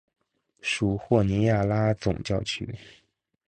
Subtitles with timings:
[0.61, 2.73] 属霍尼亚拉总教区。